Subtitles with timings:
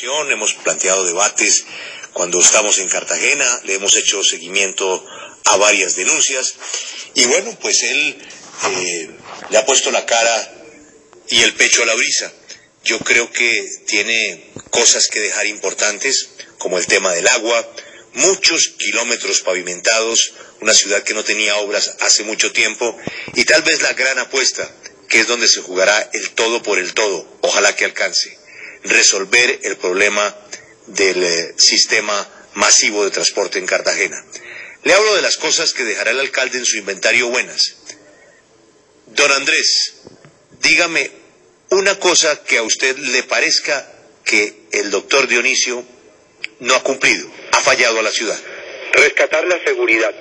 [0.00, 1.66] Hemos planteado debates
[2.14, 5.06] cuando estamos en Cartagena, le hemos hecho seguimiento
[5.44, 6.54] a varias denuncias
[7.12, 8.16] y bueno, pues él
[8.70, 9.10] eh,
[9.50, 10.64] le ha puesto la cara
[11.28, 12.32] y el pecho a la brisa.
[12.82, 17.70] Yo creo que tiene cosas que dejar importantes, como el tema del agua,
[18.14, 20.32] muchos kilómetros pavimentados,
[20.62, 22.96] una ciudad que no tenía obras hace mucho tiempo
[23.34, 24.74] y tal vez la gran apuesta,
[25.10, 28.40] que es donde se jugará el todo por el todo, ojalá que alcance
[28.84, 30.36] resolver el problema
[30.86, 34.22] del eh, sistema masivo de transporte en Cartagena.
[34.84, 37.76] Le hablo de las cosas que dejará el alcalde en su inventario buenas.
[39.06, 39.94] Don Andrés,
[40.60, 41.10] dígame
[41.70, 43.88] una cosa que a usted le parezca
[44.24, 45.84] que el doctor Dionisio
[46.60, 48.38] no ha cumplido, ha fallado a la ciudad.
[48.92, 50.14] Rescatar la seguridad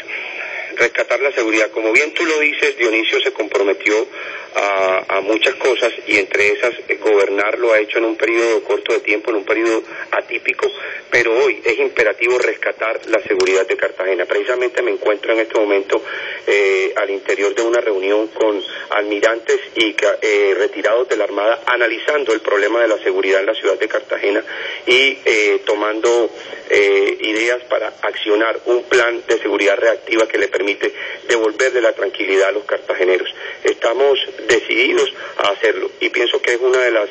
[0.81, 1.71] rescatar la seguridad.
[1.71, 4.07] Como bien tú lo dices, Dionisio se comprometió
[4.55, 4.90] a,
[5.31, 8.99] muchas cosas y entre esas eh, gobernar lo ha hecho en un periodo corto de
[8.99, 9.81] tiempo, en un periodo
[10.11, 10.69] atípico,
[11.09, 14.25] pero hoy es imperativo rescatar la seguridad de Cartagena.
[14.25, 16.03] Precisamente me encuentro en este momento
[16.45, 22.33] eh, al interior de una reunión con almirantes y eh, retirados de la Armada analizando
[22.33, 24.43] el problema de la seguridad en la ciudad de Cartagena
[24.85, 25.17] y
[25.65, 26.29] tomando
[26.69, 30.93] ideas para accionar un plan de seguridad reactiva que le permite
[31.27, 33.29] devolverle la tranquilidad a los cartageneros.
[33.63, 37.09] Estamos decididos a hacerlo y pienso que es una de las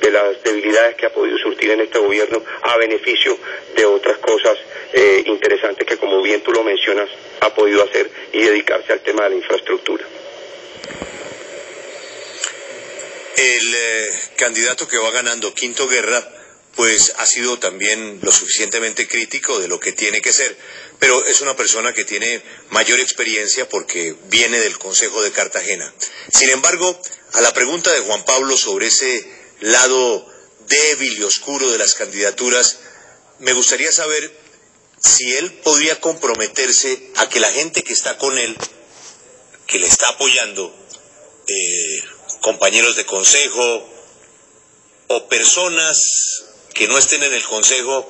[0.00, 3.38] de las debilidades que ha podido surtir en este gobierno a beneficio
[3.76, 4.58] de otras cosas
[4.92, 7.08] eh, interesantes que como bien tú lo mencionas
[7.40, 10.04] ha podido hacer y dedicarse al tema de la infraestructura.
[13.36, 16.41] El eh, candidato que va ganando Quinto Guerra
[16.76, 20.56] pues ha sido también lo suficientemente crítico de lo que tiene que ser,
[20.98, 25.92] pero es una persona que tiene mayor experiencia porque viene del Consejo de Cartagena.
[26.32, 27.00] Sin embargo,
[27.32, 29.26] a la pregunta de Juan Pablo sobre ese
[29.60, 30.26] lado
[30.66, 32.78] débil y oscuro de las candidaturas,
[33.38, 34.32] me gustaría saber
[34.98, 38.56] si él podría comprometerse a que la gente que está con él,
[39.66, 40.74] que le está apoyando,
[41.48, 42.02] eh,
[42.40, 43.88] compañeros de consejo
[45.08, 46.44] o personas
[46.74, 48.08] que no estén en el Consejo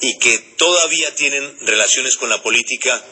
[0.00, 3.04] y que todavía tienen relaciones con la política,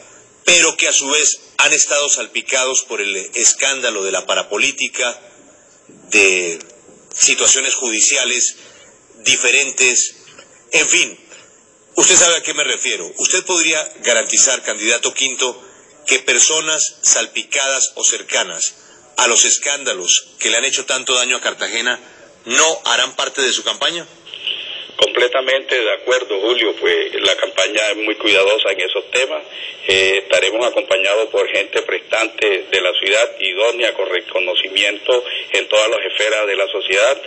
[0.44, 5.20] pero que a su vez han estado salpicados por el escándalo de la parapolítica,
[6.10, 6.59] de
[7.12, 8.56] situaciones judiciales
[9.25, 10.16] diferentes,
[10.70, 11.19] en fin,
[11.97, 13.12] usted sabe a qué me refiero.
[13.19, 15.62] Usted podría garantizar, candidato quinto,
[16.06, 18.75] que personas salpicadas o cercanas
[19.16, 21.98] a los escándalos que le han hecho tanto daño a Cartagena
[22.44, 24.06] no harán parte de su campaña?
[24.96, 29.42] Completamente de acuerdo, Julio, pues la campaña es muy cuidadosa en esos temas.
[29.86, 36.00] Eh, estaremos acompañados por gente prestante de la ciudad, idónea, con reconocimiento en todas las
[36.00, 37.22] esferas de la sociedad,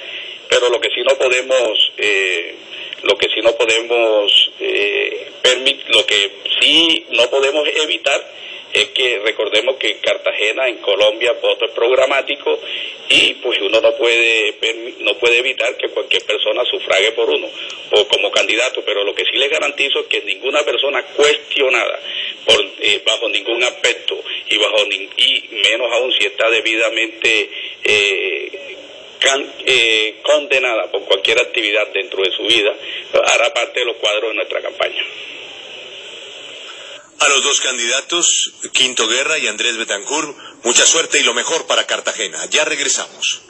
[0.49, 2.55] pero lo que sí no podemos, eh,
[3.03, 5.27] lo que sí no podemos eh,
[5.89, 8.21] lo que sí no podemos evitar
[8.73, 12.59] es que recordemos que en Cartagena, en Colombia, voto es programático
[13.09, 14.55] y pues uno no puede
[14.99, 17.47] no puede evitar que cualquier persona sufrague por uno
[17.91, 21.99] o como candidato, pero lo que sí le garantizo es que ninguna persona cuestionada
[22.45, 24.77] por, eh, bajo ningún aspecto y bajo
[25.17, 27.49] y menos aún si está debidamente
[27.83, 28.51] eh,
[29.65, 32.73] eh, condenada por cualquier actividad dentro de su vida
[33.25, 35.03] hará parte de los cuadros de nuestra campaña.
[37.19, 41.85] A los dos candidatos, Quinto Guerra y Andrés Betancourt, mucha suerte y lo mejor para
[41.85, 42.45] Cartagena.
[42.45, 43.41] Ya regresamos.